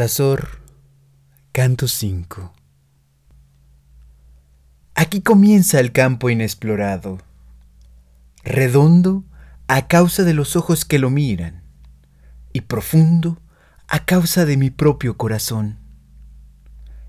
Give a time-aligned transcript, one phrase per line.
[0.00, 0.48] Altazor,
[1.52, 2.54] canto 5.
[4.94, 7.18] Aquí comienza el campo inexplorado,
[8.42, 9.24] redondo
[9.68, 11.64] a causa de los ojos que lo miran,
[12.54, 13.42] y profundo
[13.88, 15.76] a causa de mi propio corazón,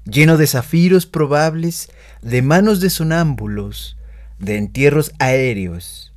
[0.04, 1.90] lleno de zafiros probables,
[2.22, 3.96] de manos de sonámbulos,
[4.38, 6.12] de entierros aéreos,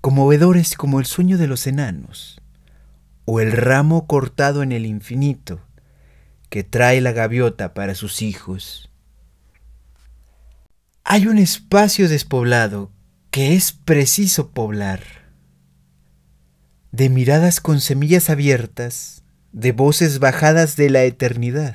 [0.00, 2.40] conmovedores como el sueño de los enanos,
[3.26, 5.60] o el ramo cortado en el infinito,
[6.54, 8.88] que trae la gaviota para sus hijos.
[11.02, 12.92] Hay un espacio despoblado
[13.32, 15.02] que es preciso poblar,
[16.92, 21.74] de miradas con semillas abiertas, de voces bajadas de la eternidad,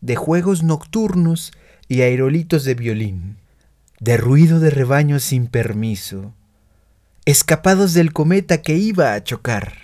[0.00, 1.52] de juegos nocturnos
[1.86, 3.36] y aerolitos de violín,
[4.00, 6.34] de ruido de rebaños sin permiso,
[7.24, 9.79] escapados del cometa que iba a chocar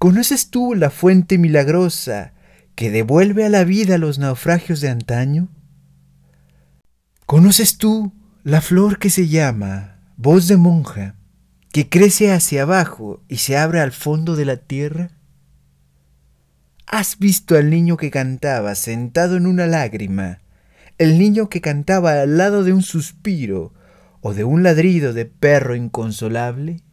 [0.00, 2.32] ¿Conoces tú la fuente milagrosa
[2.74, 5.48] que devuelve a la vida los naufragios de antaño?
[7.26, 11.16] ¿Conoces tú la flor que se llama voz de monja,
[11.70, 15.10] que crece hacia abajo y se abre al fondo de la tierra?
[16.86, 20.40] ¿Has visto al niño que cantaba sentado en una lágrima,
[20.96, 23.74] el niño que cantaba al lado de un suspiro
[24.22, 26.84] o de un ladrido de perro inconsolable?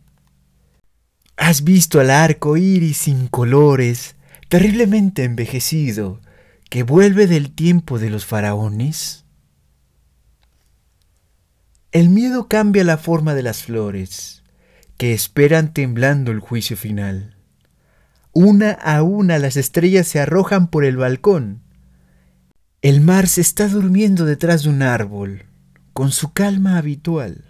[1.37, 4.15] ¿Has visto al arco iris sin colores,
[4.49, 6.19] terriblemente envejecido,
[6.67, 9.23] que vuelve del tiempo de los faraones?
[11.91, 14.43] El miedo cambia la forma de las flores,
[14.97, 17.37] que esperan temblando el juicio final.
[18.33, 21.61] Una a una las estrellas se arrojan por el balcón.
[22.81, 25.45] El mar se está durmiendo detrás de un árbol,
[25.93, 27.46] con su calma habitual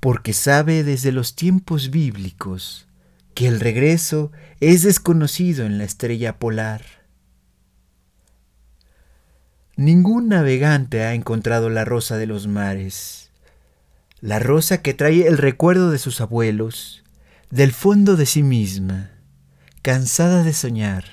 [0.00, 2.86] porque sabe desde los tiempos bíblicos
[3.34, 6.82] que el regreso es desconocido en la estrella polar.
[9.76, 13.30] Ningún navegante ha encontrado la rosa de los mares,
[14.20, 17.04] la rosa que trae el recuerdo de sus abuelos,
[17.50, 19.12] del fondo de sí misma,
[19.82, 21.04] cansada de soñar,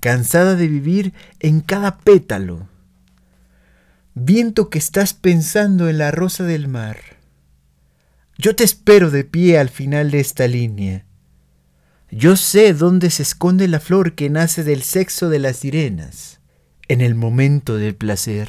[0.00, 2.68] cansada de vivir en cada pétalo.
[4.14, 7.19] Viento que estás pensando en la rosa del mar
[8.40, 11.04] yo te espero de pie al final de esta línea.
[12.10, 16.40] Yo sé dónde se esconde la flor que nace del sexo de las sirenas,
[16.88, 18.48] en el momento del placer.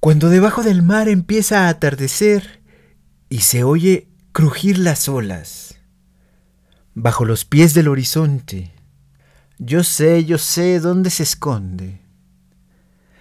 [0.00, 2.62] Cuando debajo del mar empieza a atardecer
[3.28, 5.76] y se oye crujir las olas,
[6.94, 8.72] bajo los pies del horizonte,
[9.58, 12.00] yo sé, yo sé dónde se esconde.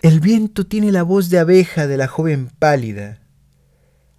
[0.02, 3.21] El viento tiene la voz de abeja de la joven pálida,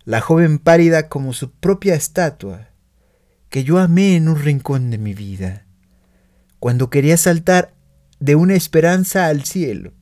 [0.04, 2.68] la joven pálida como su propia estatua,
[3.48, 5.66] que yo amé en un rincón de mi vida,
[6.58, 7.74] cuando quería saltar
[8.18, 9.92] de una esperanza al cielo,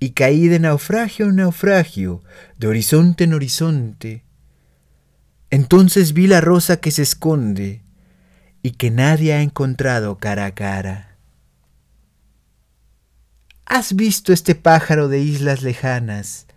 [0.00, 2.22] y caí de naufragio en naufragio,
[2.56, 4.24] de horizonte en horizonte.
[5.50, 7.82] Entonces vi la rosa que se esconde
[8.62, 11.16] y que nadie ha encontrado cara a cara.
[13.64, 16.47] ¿Has visto este pájaro de islas lejanas?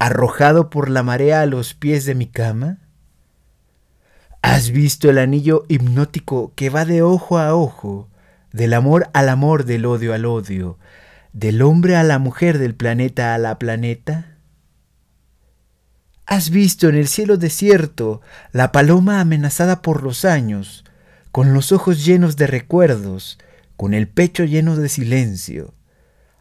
[0.00, 2.78] Arrojado por la marea a los pies de mi cama?
[4.40, 8.08] ¿Has visto el anillo hipnótico que va de ojo a ojo,
[8.50, 10.78] del amor al amor, del odio al odio,
[11.34, 14.38] del hombre a la mujer, del planeta a la planeta?
[16.24, 18.22] ¿Has visto en el cielo desierto
[18.52, 20.82] la paloma amenazada por los años,
[21.30, 23.38] con los ojos llenos de recuerdos,
[23.76, 25.74] con el pecho lleno de silencio,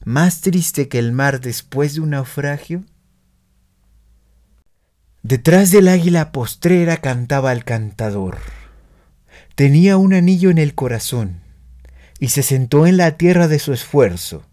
[0.05, 2.85] más triste que el mar después de un naufragio?
[5.23, 8.37] Detrás del águila postrera cantaba el cantador.
[9.55, 11.41] Tenía un anillo en el corazón
[12.19, 14.43] y se sentó en la tierra de su esfuerzo.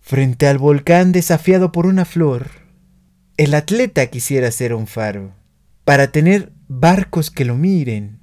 [0.00, 2.50] Frente al volcán desafiado por una flor,
[3.36, 5.34] el atleta quisiera ser un faro,
[5.84, 8.18] para tener barcos que lo miren,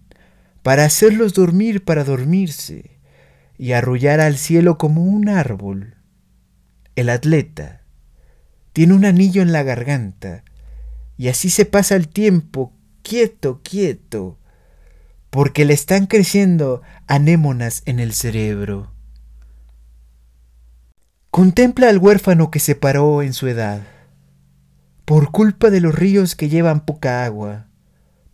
[0.61, 2.99] para hacerlos dormir para dormirse
[3.57, 5.95] y arrullar al cielo como un árbol.
[6.97, 7.83] El atleta
[8.73, 10.43] tiene un anillo en la garganta
[11.17, 14.37] y así se pasa el tiempo, quieto, quieto,
[15.29, 18.91] porque le están creciendo anémonas en el cerebro.
[21.31, 23.81] Contempla al huérfano que se paró en su edad,
[25.05, 27.67] por culpa de los ríos que llevan poca agua,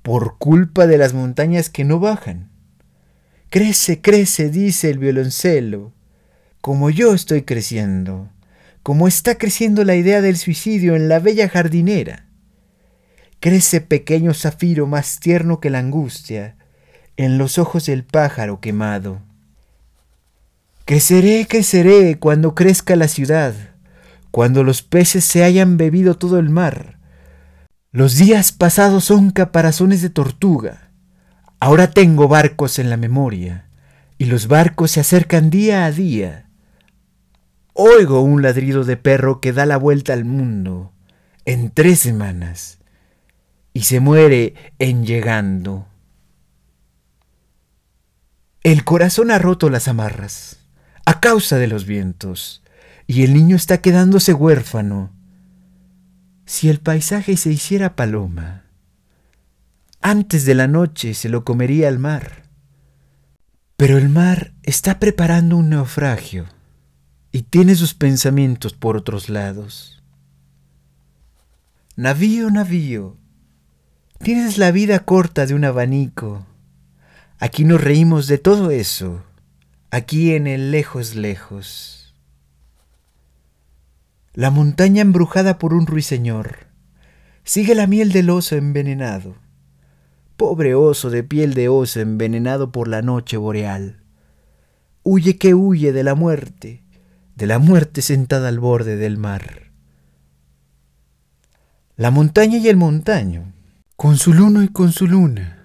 [0.01, 2.49] por culpa de las montañas que no bajan.
[3.49, 5.93] Crece, crece, dice el violoncelo,
[6.61, 8.29] como yo estoy creciendo,
[8.81, 12.30] como está creciendo la idea del suicidio en la bella jardinera
[13.41, 16.55] crece pequeño zafiro más tierno que la angustia
[17.17, 19.19] en los ojos del pájaro quemado.
[20.85, 23.55] Creceré, creceré cuando crezca la ciudad,
[24.29, 26.99] cuando los peces se hayan bebido todo el mar.
[27.91, 30.91] Los días pasados son caparazones de tortuga.
[31.59, 33.67] Ahora tengo barcos en la memoria,
[34.19, 36.45] y los barcos se acercan día a día.
[37.73, 40.93] Oigo un ladrido de perro que da la vuelta al mundo
[41.45, 42.80] en tres semanas
[43.73, 45.87] y se muere en llegando.
[48.63, 50.59] El corazón ha roto las amarras
[51.05, 52.63] a causa de los vientos
[53.07, 55.11] y el niño está quedándose huérfano.
[56.45, 58.65] Si el paisaje se hiciera paloma,
[60.01, 62.43] antes de la noche se lo comería el mar.
[63.77, 66.45] Pero el mar está preparando un naufragio
[67.31, 70.03] y tiene sus pensamientos por otros lados.
[71.95, 73.17] Navío, navío,
[74.21, 76.45] tienes la vida corta de un abanico.
[77.39, 79.23] Aquí nos reímos de todo eso,
[79.89, 82.13] aquí en el lejos lejos.
[84.33, 86.67] La montaña embrujada por un ruiseñor
[87.43, 89.35] sigue la miel del oso envenenado.
[90.37, 94.03] Pobre oso de piel de oso envenenado por la noche boreal.
[95.03, 96.83] Huye que huye de la muerte,
[97.35, 99.71] de la muerte sentada al borde del mar.
[101.97, 103.51] La montaña y el montaño,
[104.01, 105.63] con su luno y con su luna.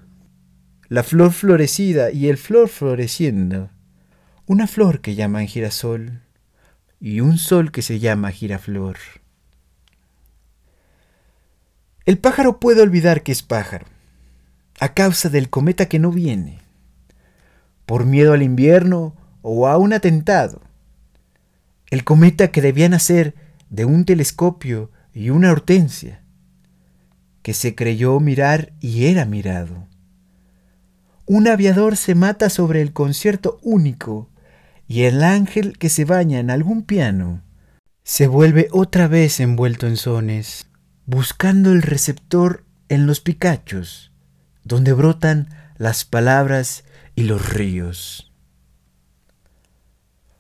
[0.88, 3.70] La flor florecida y el flor floreciendo.
[4.44, 6.20] Una flor que llaman girasol
[7.00, 8.98] y un sol que se llama giraflor.
[12.04, 13.86] El pájaro puede olvidar que es pájaro,
[14.80, 16.58] a causa del cometa que no viene,
[17.86, 20.60] por miedo al invierno o a un atentado.
[21.88, 23.34] El cometa que debía nacer
[23.70, 26.20] de un telescopio y una hortensia,
[27.46, 29.86] que se creyó mirar y era mirado.
[31.26, 34.28] Un aviador se mata sobre el concierto único
[34.88, 37.44] y el ángel que se baña en algún piano
[38.02, 40.66] se vuelve otra vez envuelto en sones,
[41.04, 44.10] buscando el receptor en los picachos,
[44.64, 46.82] donde brotan las palabras
[47.14, 48.32] y los ríos.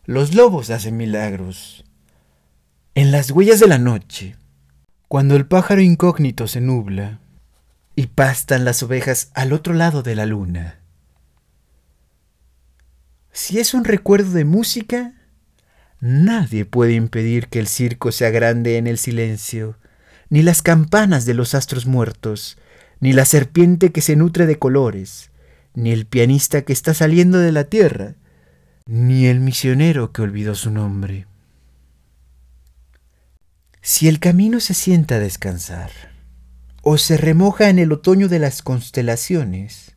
[0.06, 1.84] Los lobos hacen milagros.
[2.96, 4.34] En las huellas de la noche,
[5.08, 7.20] cuando el pájaro incógnito se nubla
[7.94, 10.80] y pastan las ovejas al otro lado de la luna.
[13.30, 15.14] Si es un recuerdo de música,
[16.00, 19.76] nadie puede impedir que el circo sea grande en el silencio,
[20.28, 22.58] ni las campanas de los astros muertos,
[22.98, 25.30] ni la serpiente que se nutre de colores,
[25.74, 28.14] ni el pianista que está saliendo de la tierra,
[28.86, 31.26] ni el misionero que olvidó su nombre.
[33.88, 35.92] Si el camino se sienta a descansar,
[36.82, 39.94] o se remoja en el otoño de las constelaciones,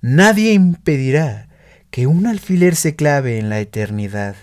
[0.00, 1.48] nadie impedirá
[1.92, 4.34] que un alfiler se clave en la eternidad.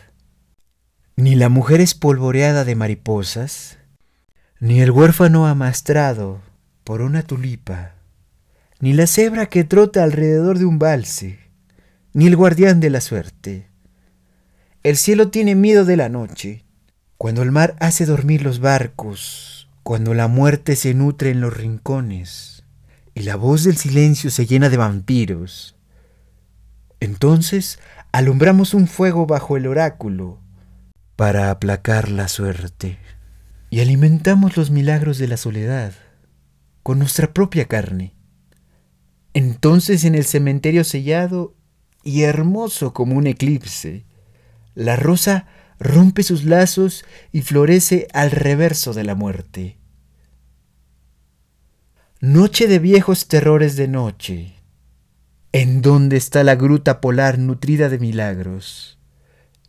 [1.17, 3.79] Ni la mujer espolvoreada de mariposas,
[4.61, 6.39] ni el huérfano amastrado
[6.85, 7.95] por una tulipa,
[8.79, 11.37] ni la cebra que trota alrededor de un balse,
[12.13, 13.67] ni el guardián de la suerte.
[14.83, 16.63] El cielo tiene miedo de la noche,
[17.21, 22.63] cuando el mar hace dormir los barcos, cuando la muerte se nutre en los rincones,
[23.13, 25.75] y la voz del silencio se llena de vampiros,
[26.99, 27.77] entonces
[28.11, 30.39] alumbramos un fuego bajo el oráculo
[31.15, 32.97] para aplacar la suerte
[33.69, 35.93] y alimentamos los milagros de la soledad
[36.81, 38.15] con nuestra propia carne.
[39.35, 41.53] Entonces en el cementerio sellado
[42.03, 44.05] y hermoso como un eclipse,
[44.73, 45.45] la rosa
[45.81, 49.77] rompe sus lazos y florece al reverso de la muerte.
[52.21, 54.55] Noche de viejos terrores de noche,
[55.53, 58.99] ¿En dónde está la gruta polar nutrida de milagros?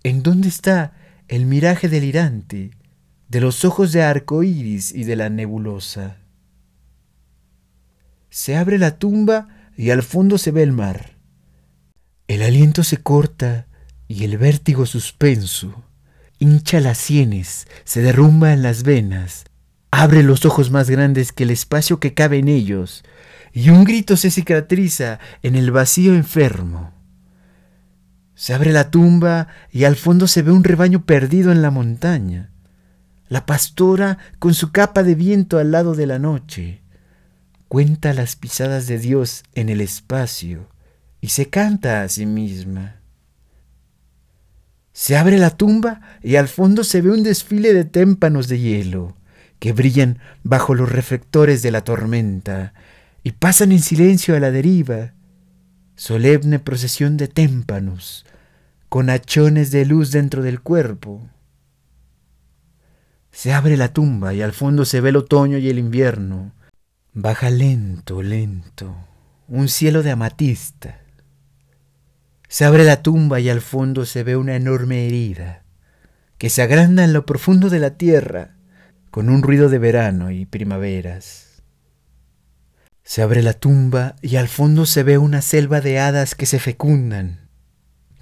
[0.04, 0.92] ¿En dónde está
[1.26, 2.70] el miraje delirante
[3.28, 6.18] de los ojos de arco iris y de la nebulosa?
[8.30, 11.16] Se abre la tumba y al fondo se ve el mar.
[12.28, 13.66] El aliento se corta
[14.06, 15.82] y el vértigo suspenso
[16.42, 19.44] hincha las sienes, se derrumba en las venas,
[19.92, 23.04] abre los ojos más grandes que el espacio que cabe en ellos,
[23.52, 26.92] y un grito se cicatriza en el vacío enfermo.
[28.34, 32.50] Se abre la tumba y al fondo se ve un rebaño perdido en la montaña.
[33.28, 36.82] La pastora con su capa de viento al lado de la noche
[37.68, 40.68] cuenta las pisadas de Dios en el espacio
[41.20, 43.01] y se canta a sí misma.
[44.92, 49.16] Se abre la tumba y al fondo se ve un desfile de témpanos de hielo
[49.58, 52.74] que brillan bajo los reflectores de la tormenta
[53.22, 55.14] y pasan en silencio a la deriva,
[55.94, 58.26] solemne procesión de témpanos,
[58.88, 61.30] con hachones de luz dentro del cuerpo.
[63.30, 66.52] Se abre la tumba y al fondo se ve el otoño y el invierno.
[67.14, 68.94] Baja lento, lento,
[69.46, 71.01] un cielo de amatista.
[72.52, 75.62] Se abre la tumba y al fondo se ve una enorme herida
[76.36, 78.56] que se agranda en lo profundo de la tierra
[79.10, 81.62] con un ruido de verano y primaveras.
[83.04, 86.58] Se abre la tumba y al fondo se ve una selva de hadas que se
[86.58, 87.48] fecundan.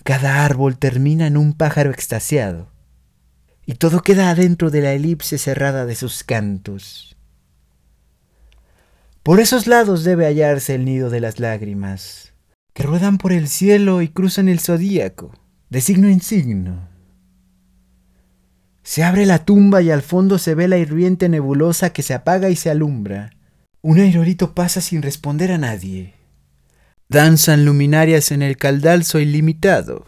[0.05, 2.71] Cada árbol termina en un pájaro extasiado
[3.67, 7.17] y todo queda adentro de la elipse cerrada de sus cantos.
[9.25, 12.30] Por esos lados debe hallarse el nido de las lágrimas,
[12.83, 15.33] ruedan por el cielo y cruzan el zodíaco,
[15.69, 16.89] de signo en signo.
[18.83, 22.49] Se abre la tumba y al fondo se ve la hirviente nebulosa que se apaga
[22.49, 23.31] y se alumbra.
[23.83, 26.15] Un aerolito pasa sin responder a nadie.
[27.09, 30.07] Danzan luminarias en el caldalzo ilimitado,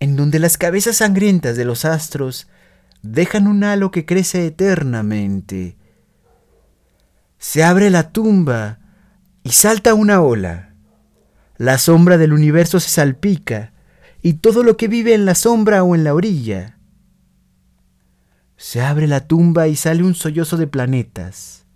[0.00, 2.48] en donde las cabezas sangrientas de los astros
[3.02, 5.76] dejan un halo que crece eternamente.
[7.38, 8.78] Se abre la tumba
[9.42, 10.69] y salta una ola
[11.60, 13.74] la sombra del universo se salpica,
[14.22, 16.78] y todo lo que vive en la sombra o en la orilla.
[18.56, 21.66] Se abre la tumba y sale un sollozo de planetas.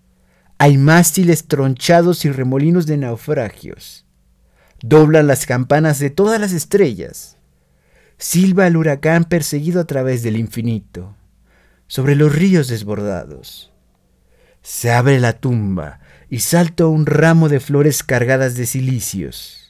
[0.57, 4.07] Hay mástiles tronchados y remolinos de naufragios.
[4.81, 7.37] Doblan las campanas de todas las estrellas.
[8.17, 11.15] Silba el huracán perseguido a través del infinito,
[11.85, 13.71] sobre los ríos desbordados.
[14.63, 19.64] Se abre la tumba y salta un ramo de flores cargadas de silicios.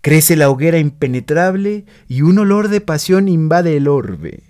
[0.00, 4.44] Crece la hoguera impenetrable y un olor de pasión invade el orbe.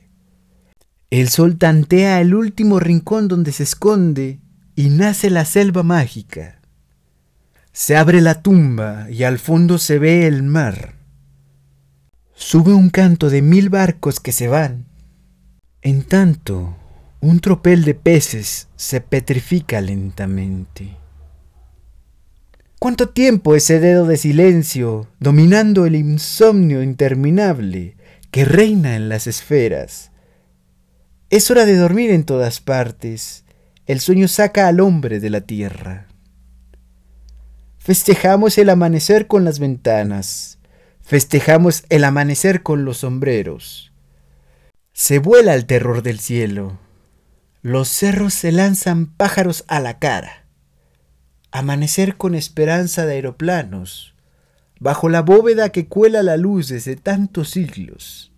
[1.10, 4.40] El sol tantea el último rincón donde se esconde
[4.76, 6.60] y nace la selva mágica.
[7.72, 10.96] Se abre la tumba y al fondo se ve el mar.
[12.34, 14.84] Sube un canto de mil barcos que se van.
[15.80, 16.76] En tanto,
[17.20, 20.97] un tropel de peces se petrifica lentamente.
[22.78, 27.96] ¿Cuánto tiempo ese dedo de silencio dominando el insomnio interminable
[28.30, 30.12] que reina en las esferas?
[31.28, 33.44] Es hora de dormir en todas partes.
[33.86, 36.06] El sueño saca al hombre de la tierra.
[37.78, 40.60] Festejamos el amanecer con las ventanas.
[41.00, 43.92] Festejamos el amanecer con los sombreros.
[44.92, 46.78] Se vuela el terror del cielo.
[47.60, 50.47] Los cerros se lanzan pájaros a la cara
[51.50, 54.14] amanecer con esperanza de aeroplanos,
[54.80, 58.32] bajo la bóveda que cuela la luz desde tantos siglos.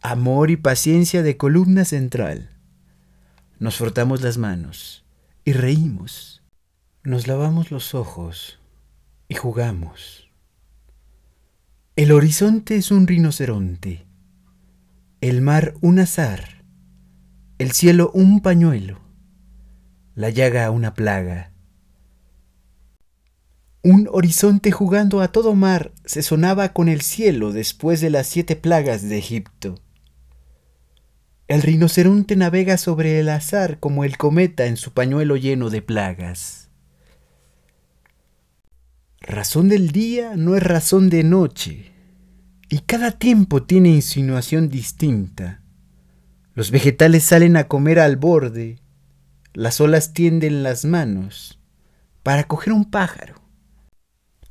[0.00, 2.50] Amor y paciencia de columna central.
[3.58, 5.04] Nos frotamos las manos
[5.44, 6.42] y reímos.
[7.04, 8.58] Nos lavamos los ojos
[9.28, 10.28] y jugamos.
[11.94, 14.06] El horizonte es un rinoceronte,
[15.20, 16.64] el mar un azar,
[17.58, 19.00] el cielo un pañuelo,
[20.14, 21.51] la llaga una plaga
[23.82, 28.54] un horizonte jugando a todo mar se sonaba con el cielo después de las siete
[28.54, 29.80] plagas de Egipto.
[31.48, 36.70] El rinoceronte navega sobre el azar como el cometa en su pañuelo lleno de plagas.
[39.20, 41.92] Razón del día no es razón de noche,
[42.68, 45.60] y cada tiempo tiene insinuación distinta.
[46.54, 48.78] Los vegetales salen a comer al borde,
[49.54, 51.60] las olas tienden las manos
[52.22, 53.41] para coger un pájaro.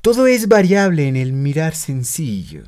[0.02, 2.64] Todo es variable en el mirar sencillo,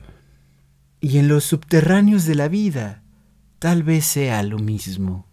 [1.01, 3.01] y en los subterráneos de la vida
[3.57, 5.25] tal vez sea lo mismo.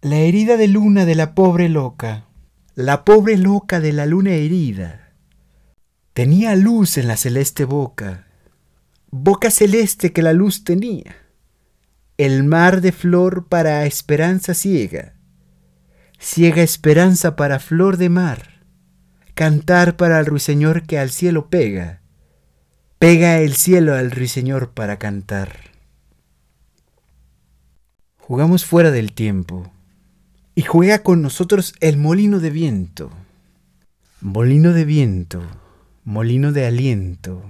[0.00, 2.24] La herida de luna de la pobre loca,
[2.76, 5.12] la pobre loca de la luna herida,
[6.14, 8.28] tenía luz en la celeste boca,
[9.10, 11.14] boca celeste que la luz tenía,
[12.16, 15.12] el mar de flor para esperanza ciega,
[16.18, 18.55] ciega esperanza para flor de mar
[19.36, 22.00] cantar para el ruiseñor que al cielo pega.
[22.98, 25.72] Pega el cielo al ruiseñor para cantar.
[28.16, 29.70] Jugamos fuera del tiempo.
[30.54, 33.10] Y juega con nosotros el molino de viento.
[34.22, 35.42] Molino de viento,
[36.02, 37.42] molino de aliento,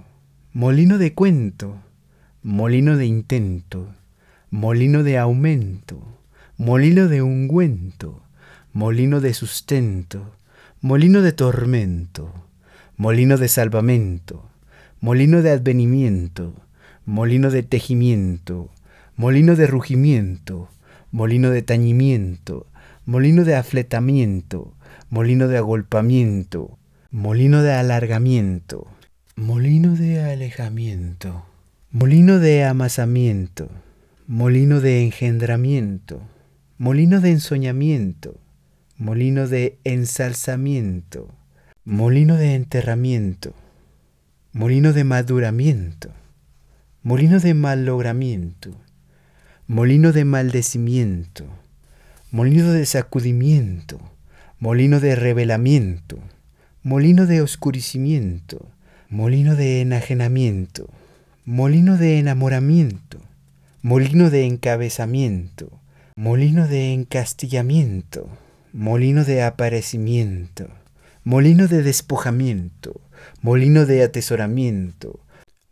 [0.53, 1.77] molino de cuento,
[2.43, 3.95] molino de intento,
[4.51, 6.03] molino de aumento,
[6.57, 8.25] molino de ungüento,
[8.73, 10.33] molino de sustento,
[10.81, 12.33] molino de tormento,
[12.99, 14.45] molino de salvamento,
[15.01, 16.55] molino de advenimiento,
[17.07, 18.71] molino de tejimiento,
[19.17, 20.69] molino de rugimiento,
[21.11, 22.67] molino de tañimiento,
[23.07, 24.75] molino de afletamiento,
[25.09, 26.79] molino de agolpamiento,
[27.11, 28.87] molino de alargamiento,
[29.35, 31.47] molino de alejamiento,
[31.91, 33.71] molino de amasamiento,
[34.27, 36.21] molino de engendramiento,
[36.77, 38.39] molino de ensoñamiento,
[38.99, 41.29] molino de ensalzamiento,
[41.85, 43.53] molino de enterramiento,
[44.55, 46.11] molino de maduramiento,
[47.03, 48.71] molino de malogramiento,
[49.67, 51.45] molino de maldecimiento,
[52.31, 54.01] molino de sacudimiento,
[54.61, 56.19] molino de revelamiento,
[56.83, 58.67] molino de oscurecimiento,
[59.11, 60.89] molino de enajenamiento,
[61.45, 63.19] molino de enamoramiento,
[63.83, 65.71] molino de encabezamiento,
[66.17, 68.31] molino de encastillamiento,
[68.77, 70.69] molino de aparecimiento,
[71.25, 73.01] molino de despojamiento,
[73.41, 75.19] molino de atesoramiento,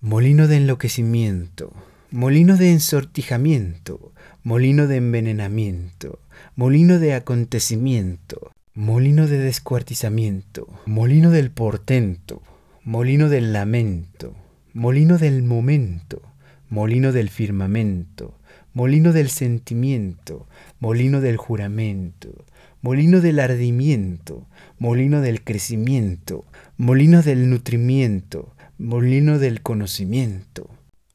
[0.00, 1.70] molino de enloquecimiento,
[2.10, 6.18] molino de ensortijamiento, molino de envenenamiento,
[6.56, 12.40] molino de acontecimiento, molino de descuartizamiento, molino del portento,
[12.84, 14.34] molino del lamento,
[14.72, 16.22] molino del momento,
[16.70, 18.38] molino del firmamento,
[18.72, 20.46] molino del sentimiento,
[20.80, 22.46] molino del juramento,
[22.84, 26.44] molino del ardimiento, molino del crecimiento,
[26.76, 30.68] molino del nutrimiento, molino del conocimiento,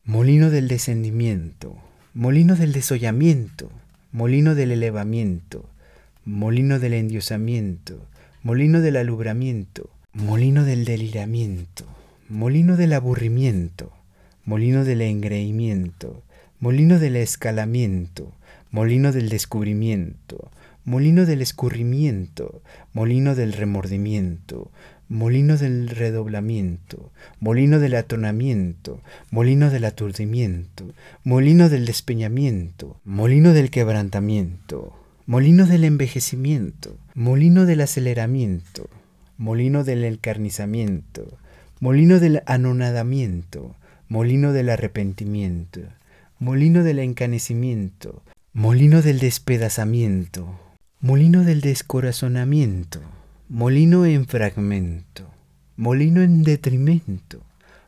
[0.03, 1.77] molino del descendimiento,
[2.15, 3.69] molino del desollamiento,
[4.11, 5.69] molino del elevamiento,
[6.25, 8.03] molino del endiosamiento,
[8.41, 11.85] molino del alumbramiento, molino del deliramiento,
[12.29, 13.91] molino del aburrimiento,
[14.43, 16.23] molino del engreimiento,
[16.57, 18.33] molino del escalamiento,
[18.71, 20.49] molino del descubrimiento,
[20.89, 24.71] molino del escurrimiento, molino del remordimiento,
[25.07, 30.91] molino del redoblamiento, molino del atonamiento, molino del aturdimiento,
[31.23, 34.95] molino del despeñamiento, molino del quebrantamiento,
[35.27, 38.89] molino del envejecimiento, molino del aceleramiento,
[39.37, 41.37] molino del encarnizamiento,
[41.79, 43.75] molino del anonadamiento,
[44.07, 45.81] molino del arrepentimiento,
[46.39, 48.23] molino del encanecimiento,
[48.53, 50.68] molino del despedazamiento,
[51.01, 52.99] molino del descorazonamiento,
[53.47, 55.29] molino en fragmento,
[55.77, 57.41] molino en detrimento,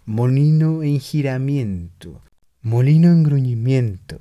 [0.05, 2.21] molino en giramiento,
[2.61, 4.19] molino en gruñimiento,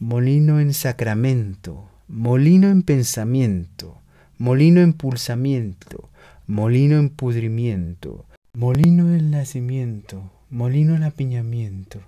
[0.00, 4.02] molino en sacramento, molino en pensamiento,
[4.36, 6.10] molino en pulsamiento,
[6.46, 12.00] molino en pudrimiento, molino en nacimiento, molino en apiñamiento,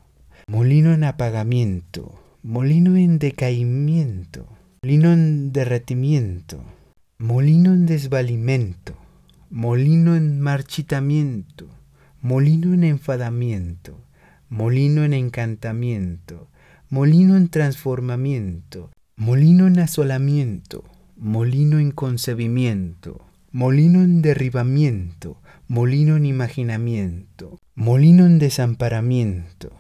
[0.47, 6.63] molino en apagamiento, molino en decaimiento, molino en derretimiento,
[7.19, 8.95] molino en desvalimento,
[9.51, 11.67] molino en marchitamiento,
[12.23, 13.99] molino en enfadamiento,
[14.49, 16.49] molino en encantamiento,
[16.91, 20.85] molino en transformamiento, molino en asolamiento,
[21.17, 29.73] molino en concebimiento, molino en derribamiento, molino en imaginamiento, molino en desamparamiento,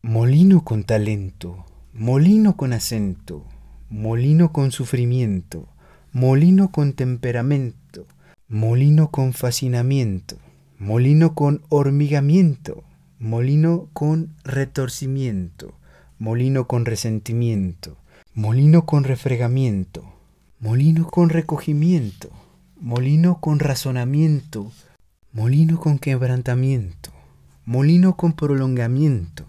[0.00, 3.46] molino con talento, molino con acento,
[3.94, 5.68] molino con sufrimiento,
[6.10, 8.06] molino con temperamento,
[8.48, 10.36] molino con fascinamiento,
[10.78, 12.82] molino con hormigamiento,
[13.18, 15.78] molino con retorcimiento,
[16.16, 17.98] molino con resentimiento,
[18.32, 20.02] molino con refregamiento,
[20.58, 22.32] molino con recogimiento,
[22.80, 24.72] molino con razonamiento,
[25.30, 27.12] molino con quebrantamiento,
[27.62, 29.46] molino con prolongamiento,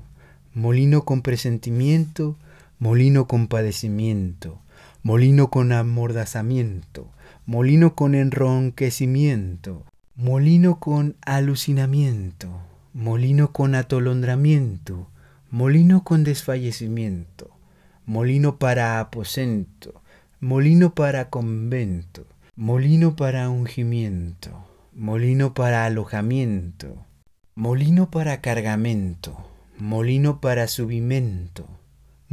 [0.53, 2.37] molino con presentimiento,
[2.85, 4.61] molino con padecimiento,
[5.01, 7.11] molino con amordazamiento,
[7.47, 12.47] molino con enronquecimiento, molino con alucinamiento,
[12.93, 15.09] molino con atolondramiento,
[15.49, 17.49] molino con desfallecimiento,
[18.05, 20.03] molino para aposento,
[20.39, 27.03] molino para convento, molino para ungimiento, molino para alojamiento,
[27.55, 29.35] molino para cargamento,
[29.79, 31.65] molino para subimento,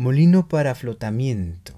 [0.03, 1.75] molino para flotamiento,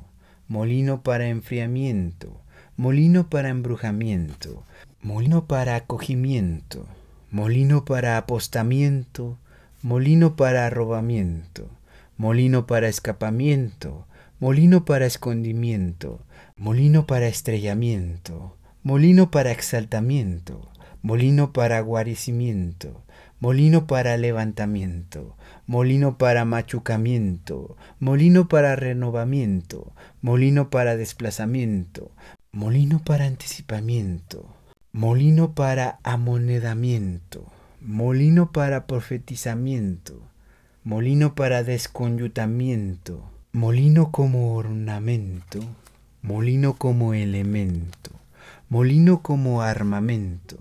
[0.48, 2.40] molino para enfriamiento,
[2.74, 4.64] molino para embrujamiento,
[5.02, 6.86] molino para acogimiento,
[7.30, 9.36] molino para apostamiento,
[9.82, 11.68] molino para arrobamiento,
[12.16, 14.06] molino para escapamiento,
[14.40, 16.24] molino para escondimiento,
[16.56, 20.70] molino para estrellamiento, molino para exaltamiento,
[21.02, 23.02] molino para guarecimiento,
[23.40, 32.10] molino para levantamiento, molino para machucamiento, molino para renovamiento, molino para desplazamiento,
[32.52, 34.48] molino para anticipamiento,
[34.92, 37.46] molino para amonedamiento,
[37.80, 40.22] molino para profetizamiento,
[40.84, 45.60] molino para desconyutamiento, molino como ornamento,
[46.22, 48.10] molino como elemento,
[48.68, 50.58] molino como armamento,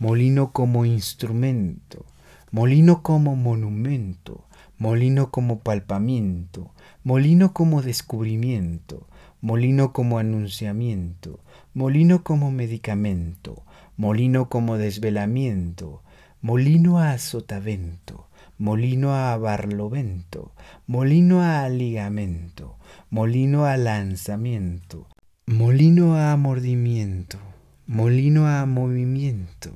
[0.00, 2.06] molino como instrumento,
[2.50, 4.46] molino como monumento,
[4.78, 6.72] molino como palpamiento,
[7.04, 9.06] molino como descubrimiento,
[9.42, 11.40] molino como anunciamiento,
[11.74, 13.62] molino como medicamento,
[13.98, 16.02] molino como desvelamiento,
[16.40, 20.54] molino a sotavento, molino a barlovento,
[20.86, 22.78] molino a ligamento,
[23.10, 25.08] molino a lanzamiento,
[25.44, 27.38] molino a mordimiento,
[27.86, 29.72] molino a movimiento,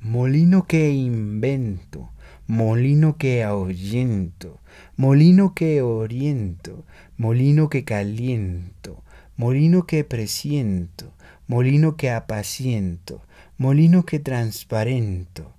[0.00, 2.10] molino que invento,
[2.46, 4.60] molino que ahuyento,
[4.96, 6.84] molino que oriento,
[7.16, 9.02] molino que caliento,
[9.36, 11.12] molino que presiento,
[11.46, 13.22] molino que apaciento,
[13.58, 15.54] molino que transparento,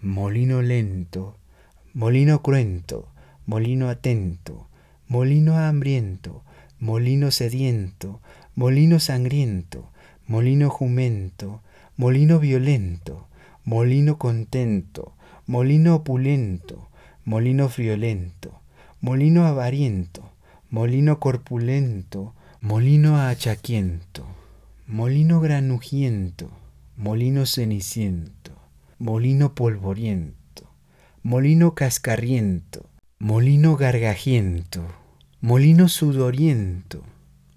[0.00, 1.36] molino lento,
[1.94, 3.08] molino cruento,
[3.46, 4.68] molino atento,
[5.08, 6.42] molino hambriento,
[6.78, 8.20] molino sediento,
[8.54, 9.90] molino sangriento,
[10.26, 11.62] molino jumento,
[11.96, 13.27] molino violento,
[13.68, 15.12] molino contento,
[15.44, 16.88] molino opulento,
[17.24, 18.62] molino friolento,
[19.00, 20.36] molino avariento,
[20.70, 24.24] molino corpulento, molino achaquiento,
[24.86, 26.50] molino granujiento,
[26.94, 28.56] molino ceniciento,
[28.96, 30.72] molino polvoriento,
[31.20, 34.82] molino cascarriento, molino gargajiento,
[35.40, 37.04] molino sudoriento,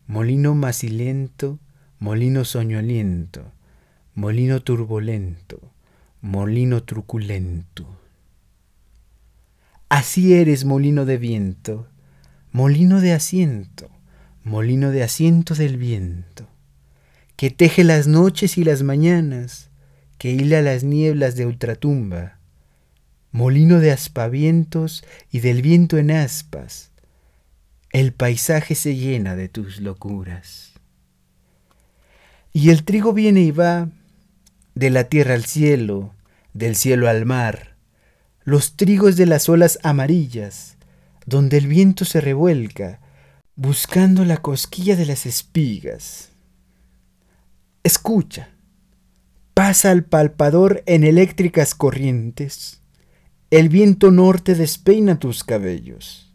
[0.08, 1.60] molino macilento,
[2.00, 3.54] molino soñoliento,
[4.16, 5.71] molino turbulento,
[6.22, 7.88] molino truculento.
[9.90, 11.88] Así eres, molino de viento,
[12.52, 13.90] molino de asiento,
[14.44, 16.48] molino de asiento del viento,
[17.36, 19.70] que teje las noches y las mañanas,
[20.18, 22.38] que hila las nieblas de ultratumba,
[23.32, 26.92] molino de aspavientos y del viento en aspas,
[27.90, 30.74] el paisaje se llena de tus locuras.
[32.54, 33.90] Y el trigo viene y va
[34.76, 36.14] de la tierra al cielo,
[36.54, 37.76] del cielo al mar,
[38.44, 40.78] los trigos de las olas amarillas,
[41.26, 43.00] donde el viento se revuelca,
[43.56, 46.32] buscando la cosquilla de las espigas.
[47.84, 48.50] Escucha,
[49.54, 52.82] pasa al palpador en eléctricas corrientes,
[53.52, 56.34] el viento norte despeina tus cabellos.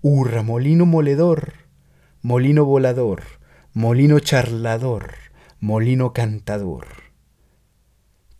[0.00, 1.52] Hurra, molino moledor,
[2.22, 3.22] molino volador,
[3.74, 5.14] molino charlador,
[5.60, 7.09] molino cantador.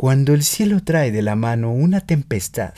[0.01, 2.73] Cuando el cielo trae de la mano una tempestad,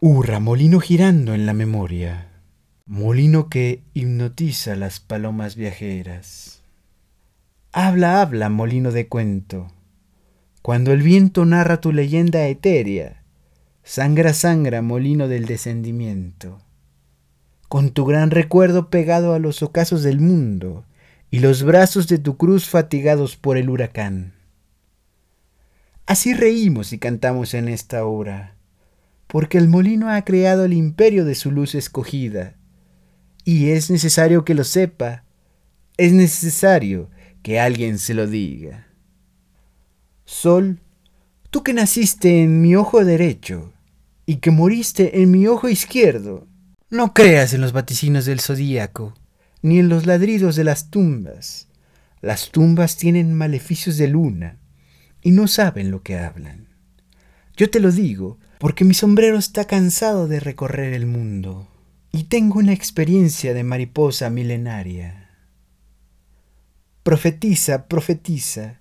[0.00, 2.42] hurra, molino girando en la memoria,
[2.86, 6.64] molino que hipnotiza las palomas viajeras.
[7.70, 9.68] Habla, habla, molino de cuento,
[10.60, 13.22] cuando el viento narra tu leyenda etérea,
[13.84, 16.58] sangra, sangra, molino del descendimiento,
[17.68, 20.84] con tu gran recuerdo pegado a los ocasos del mundo
[21.30, 24.33] y los brazos de tu cruz fatigados por el huracán.
[26.06, 28.56] Así reímos y cantamos en esta hora,
[29.26, 32.56] porque el molino ha creado el imperio de su luz escogida,
[33.42, 35.24] y es necesario que lo sepa,
[35.96, 37.08] es necesario
[37.42, 38.86] que alguien se lo diga.
[40.26, 40.80] Sol,
[41.48, 43.72] tú que naciste en mi ojo derecho
[44.26, 46.46] y que moriste en mi ojo izquierdo,
[46.90, 49.14] no creas en los vaticinos del zodíaco,
[49.62, 51.68] ni en los ladridos de las tumbas.
[52.20, 54.58] Las tumbas tienen maleficios de luna
[55.24, 56.68] y no saben lo que hablan.
[57.56, 61.66] Yo te lo digo porque mi sombrero está cansado de recorrer el mundo
[62.12, 65.30] y tengo una experiencia de mariposa milenaria.
[67.02, 68.80] Profetiza, profetiza,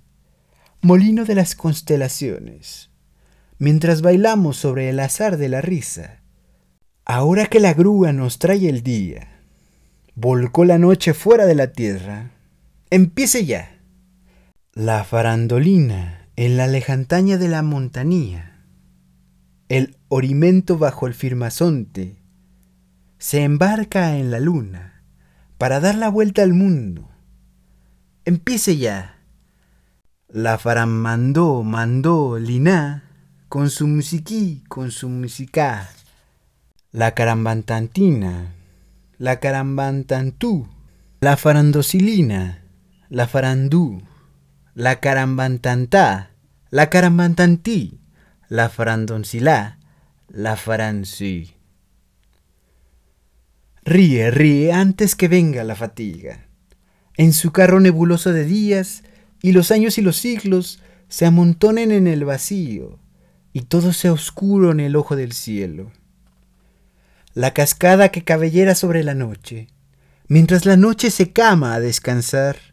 [0.81, 2.89] molino de las constelaciones,
[3.57, 6.21] mientras bailamos sobre el azar de la risa.
[7.05, 9.39] Ahora que la grúa nos trae el día,
[10.13, 12.31] volcó la noche fuera de la tierra.
[12.89, 13.79] Empiece ya.
[14.73, 18.65] La farandolina en la lejantaña de la montanía,
[19.69, 22.17] el orimento bajo el firmazonte
[23.19, 25.03] se embarca en la luna
[25.57, 27.09] para dar la vuelta al mundo.
[28.25, 29.19] Empiece ya.
[30.27, 33.03] La faramandó mandó liná
[33.47, 35.89] con su musiquí, con su musicá.
[36.91, 38.55] La carambantantina,
[39.19, 40.67] la carambantantú,
[41.21, 42.63] la farandosilina,
[43.09, 44.01] la farandú
[44.75, 46.31] la carambantantá,
[46.71, 47.99] la carambantantí,
[48.49, 49.77] la farandoncilá,
[50.29, 51.53] la farancí.
[53.83, 56.47] Ríe, ríe antes que venga la fatiga.
[57.17, 59.03] En su carro nebuloso de días,
[59.43, 62.97] y los años y los siglos se amontonen en el vacío,
[63.51, 65.91] y todo sea oscuro en el ojo del cielo.
[67.35, 69.67] La cascada que cabellera sobre la noche,
[70.27, 72.72] mientras la noche se cama a descansar,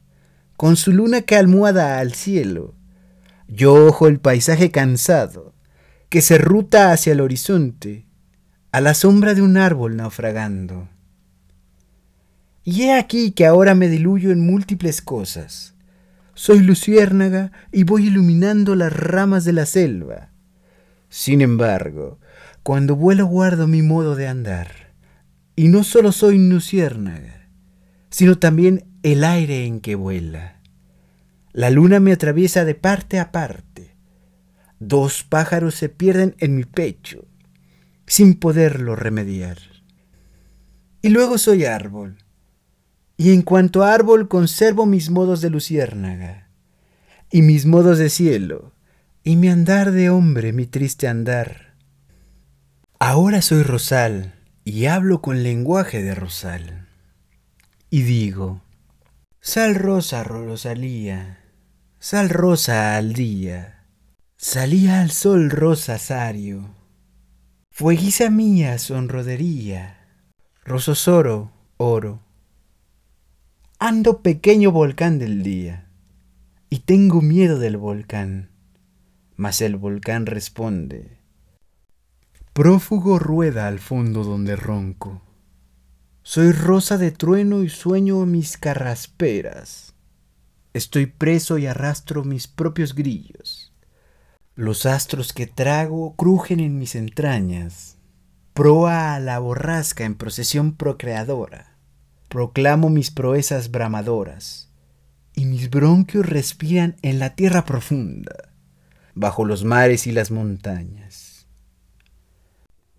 [0.60, 2.74] con su luna que almohada al cielo.
[3.48, 5.54] Yo ojo el paisaje cansado,
[6.10, 8.04] que se ruta hacia el horizonte,
[8.70, 10.90] a la sombra de un árbol naufragando.
[12.62, 15.72] Y he aquí que ahora me diluyo en múltiples cosas.
[16.34, 20.28] Soy luciérnaga y voy iluminando las ramas de la selva.
[21.08, 22.18] Sin embargo,
[22.62, 24.92] cuando vuelo guardo mi modo de andar.
[25.56, 27.48] Y no solo soy luciérnaga,
[28.10, 30.60] sino también el aire en que vuela.
[31.52, 33.94] La luna me atraviesa de parte a parte.
[34.78, 37.26] Dos pájaros se pierden en mi pecho,
[38.06, 39.58] sin poderlo remediar.
[41.02, 42.16] Y luego soy árbol
[43.20, 46.48] y en cuanto a árbol conservo mis modos de luciérnaga,
[47.30, 48.72] y mis modos de cielo,
[49.22, 51.74] y mi andar de hombre, mi triste andar.
[52.98, 56.88] Ahora soy rosal, y hablo con lenguaje de rosal.
[57.90, 58.62] Y digo,
[59.42, 61.40] sal rosa, rosalía,
[61.98, 63.86] sal rosa al día,
[64.36, 66.74] salía al sol rosa sario,
[67.70, 70.26] fueguiza mía sonrodería,
[70.62, 72.20] rososoro, oro.
[73.78, 75.88] Ando pequeño volcán del día,
[76.68, 78.50] y tengo miedo del volcán.
[79.36, 81.16] Mas el volcán responde,
[82.52, 85.22] prófugo rueda al fondo donde ronco.
[86.22, 89.94] Soy rosa de trueno y sueño mis carrasperas.
[90.72, 93.72] Estoy preso y arrastro mis propios grillos.
[94.54, 97.96] Los astros que trago crujen en mis entrañas.
[98.52, 101.70] Proa a la borrasca en procesión procreadora
[102.30, 104.70] proclamo mis proezas bramadoras,
[105.34, 108.54] y mis bronquios respiran en la tierra profunda,
[109.14, 111.48] bajo los mares y las montañas.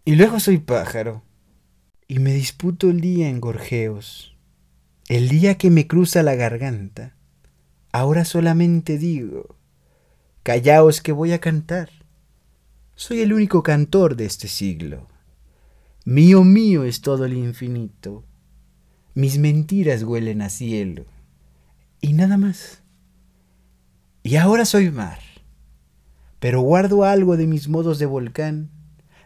[0.03, 1.23] Y luego soy pájaro,
[2.11, 4.35] y me disputo el día en gorjeos,
[5.07, 7.15] el día que me cruza la garganta.
[7.93, 9.55] Ahora solamente digo,
[10.43, 11.89] callaos que voy a cantar.
[12.95, 15.07] Soy el único cantor de este siglo.
[16.03, 18.25] Mío, mío es todo el infinito
[19.13, 21.05] mis mentiras huelen a cielo.
[21.99, 22.81] Y nada más.
[24.23, 25.19] Y ahora soy mar.
[26.39, 28.69] Pero guardo algo de mis modos de volcán,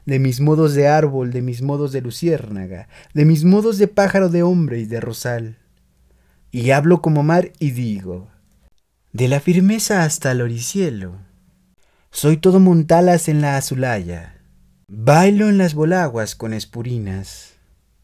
[0.06, 4.30] de mis modos de árbol, de mis modos de luciérnaga, de mis modos de pájaro
[4.30, 5.58] de hombre y de rosal.
[6.52, 8.30] Y hablo como mar y digo,
[9.12, 11.20] de la firmeza hasta el oricielo.
[12.12, 14.36] Soy todo montalas en la azulaya.
[14.88, 17.56] Bailo en las bolaguas con espurinas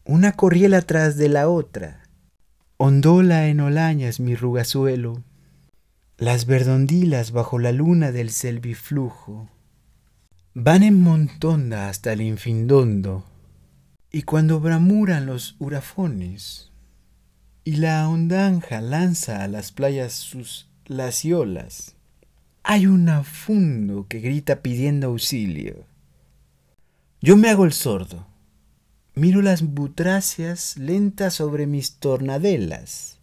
[0.04, 2.02] una corriela tras de la otra.
[2.76, 5.22] Ondola en olañas mi rugasuelo,
[6.18, 9.48] las verdondilas bajo la luna del selviflujo.
[10.54, 13.24] Van en montonda hasta el infindondo,
[14.10, 16.70] y cuando bramuran los hurafones,
[17.64, 21.96] y la ondanja lanza a las playas sus laciolas,
[22.62, 25.86] hay un afundo que grita pidiendo auxilio.
[27.20, 28.26] Yo me hago el sordo
[29.14, 33.18] Miro las butráceas lentas sobre mis tornadelas,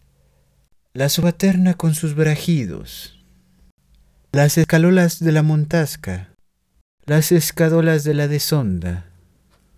[0.92, 3.24] la subaterna con sus brajidos,
[4.30, 6.29] las escalolas de la montasca,
[7.06, 9.10] las escadolas de la desonda,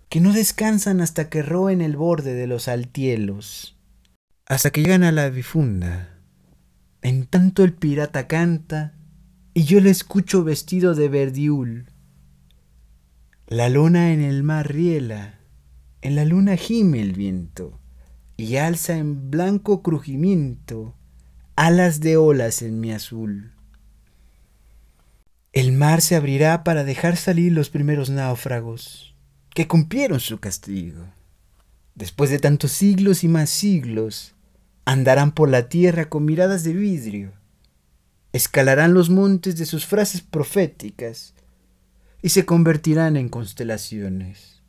[0.09, 3.77] que no descansan hasta que roen el borde de los altielos,
[4.45, 6.19] hasta que llegan a la bifunda.
[7.01, 8.93] En tanto el pirata canta,
[9.53, 11.91] y yo le escucho vestido de verdiul.
[13.47, 15.39] La lona en el mar riela,
[16.01, 17.79] en la luna gime el viento
[18.35, 20.95] y alza en blanco crujimiento
[21.55, 23.52] alas de olas en mi azul.
[25.53, 29.13] El mar se abrirá para dejar salir los primeros náufragos
[29.53, 31.05] que cumplieron su castigo.
[31.93, 34.33] Después de tantos siglos y más siglos,
[34.83, 37.33] andarán por la tierra con miradas de vidrio,
[38.31, 41.35] escalarán los montes de sus frases proféticas
[42.23, 44.63] y se convertirán en constelaciones.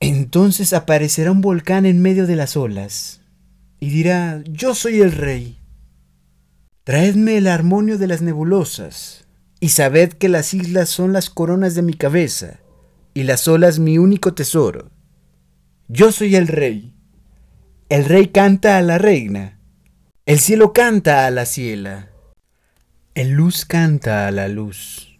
[0.00, 3.20] Entonces aparecerá un volcán en medio de las olas
[3.78, 5.60] y dirá, yo soy el rey.
[6.82, 9.27] Traedme el armonio de las nebulosas
[9.60, 12.60] y sabed que las islas son las coronas de mi cabeza
[13.14, 14.90] y las olas mi único tesoro.
[15.88, 16.94] Yo soy el rey.
[17.88, 19.58] El rey canta a la reina.
[20.26, 22.10] El cielo canta a la ciela.
[23.14, 25.18] El luz canta a la luz.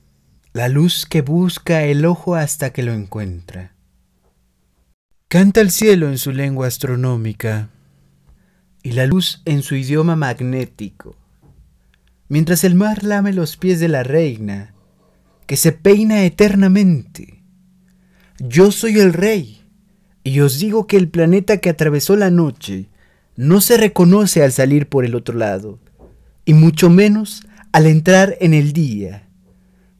[0.52, 3.74] La luz que busca el ojo hasta que lo encuentra.
[5.28, 7.70] Canta el cielo en su lengua astronómica
[8.82, 11.16] y la luz en su idioma magnético,
[12.28, 14.74] mientras el mar lame los pies de la reina,
[15.46, 17.42] que se peina eternamente.
[18.38, 19.62] Yo soy el rey,
[20.22, 22.88] y os digo que el planeta que atravesó la noche
[23.36, 25.78] no se reconoce al salir por el otro lado,
[26.44, 29.28] y mucho menos al entrar en el día,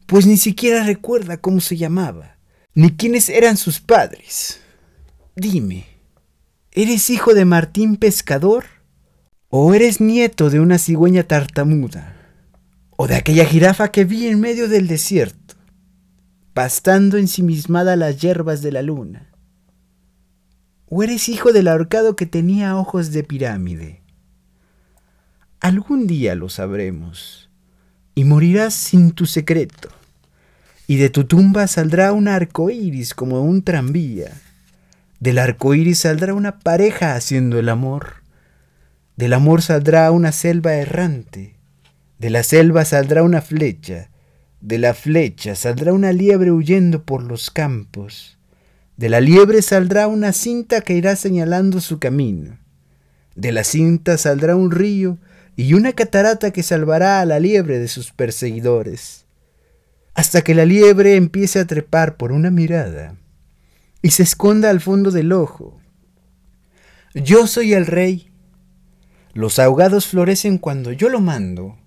[0.05, 2.37] pues ni siquiera recuerda cómo se llamaba,
[2.73, 4.59] ni quiénes eran sus padres.
[5.35, 5.85] Dime,
[6.71, 8.65] ¿eres hijo de Martín Pescador?
[9.49, 12.18] ¿O eres nieto de una cigüeña tartamuda?
[13.01, 15.55] ¿O de aquella jirafa que vi en medio del desierto,
[16.53, 19.29] pastando ensimismada las hierbas de la luna?
[20.89, 24.01] ¿O eres hijo del ahorcado que tenía ojos de pirámide?
[25.61, 27.49] Algún día lo sabremos,
[28.15, 29.87] y morirás sin tu secreto,
[30.85, 34.33] y de tu tumba saldrá un arco iris como un tranvía.
[35.21, 38.15] Del arco iris saldrá una pareja haciendo el amor.
[39.15, 41.58] Del amor saldrá una selva errante.
[42.19, 44.09] De la selva saldrá una flecha.
[44.61, 48.37] De la flecha saldrá una liebre huyendo por los campos.
[48.97, 52.59] De la liebre saldrá una cinta que irá señalando su camino.
[53.35, 55.17] De la cinta saldrá un río
[55.55, 59.25] y una catarata que salvará a la liebre de sus perseguidores,
[60.13, 63.15] hasta que la liebre empiece a trepar por una mirada
[64.01, 65.79] y se esconda al fondo del ojo.
[67.13, 68.29] Yo soy el rey.
[69.33, 71.78] Los ahogados florecen cuando yo lo mando.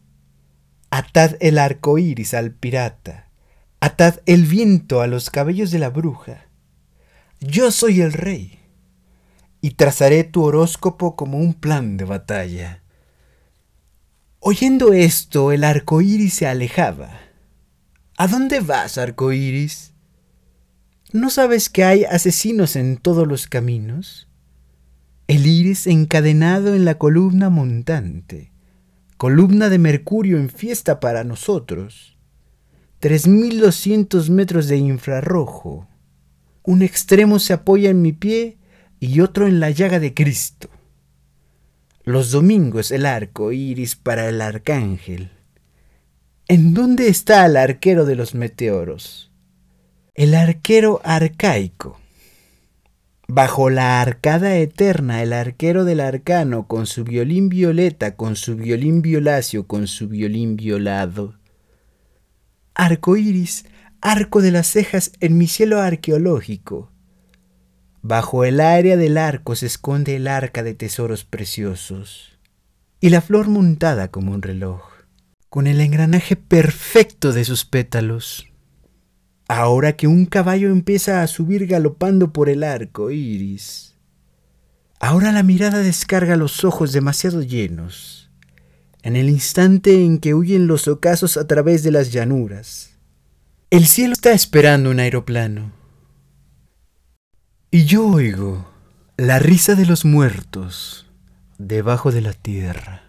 [0.95, 3.31] Atad el arco iris al pirata.
[3.81, 6.49] Atad el viento a los cabellos de la bruja.
[7.41, 8.59] Yo soy el rey.
[9.63, 12.83] Y trazaré tu horóscopo como un plan de batalla.
[14.39, 17.21] Oyendo esto, el arco iris se alejaba.
[18.19, 19.95] ¿A dónde vas, arco iris?
[21.11, 24.29] ¿No sabes que hay asesinos en todos los caminos?
[25.27, 28.52] El iris encadenado en la columna montante,
[29.23, 32.19] columna de mercurio en fiesta para nosotros,
[32.99, 35.87] tres mil doscientos metros de infrarrojo.
[36.65, 38.59] Un extremo se apoya en mi pie
[38.99, 40.71] y otro en la llaga de Cristo.
[42.03, 45.31] Los domingos el arco iris para el arcángel.
[46.49, 49.31] ¿En dónde está el arquero de los meteoros?
[50.15, 52.01] El arquero arcaico.
[53.35, 59.01] Bajo la arcada eterna, el arquero del arcano, con su violín violeta, con su violín
[59.01, 61.39] violáceo, con su violín violado.
[62.75, 63.65] Arco iris,
[64.03, 66.93] arco de las cejas en mi cielo arqueológico.
[68.03, 72.39] Bajo el área del arco se esconde el arca de tesoros preciosos
[73.01, 74.83] y la flor montada como un reloj,
[75.49, 78.52] con el engranaje perfecto de sus pétalos.
[79.55, 83.95] Ahora que un caballo empieza a subir galopando por el arco iris,
[84.99, 88.31] ahora la mirada descarga los ojos demasiado llenos,
[89.03, 92.97] en el instante en que huyen los ocasos a través de las llanuras.
[93.69, 95.71] El cielo está esperando un aeroplano
[97.71, 98.67] y yo oigo
[99.19, 101.11] la risa de los muertos
[101.59, 103.02] debajo de la tierra.